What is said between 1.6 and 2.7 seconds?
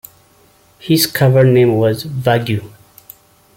was "Vague".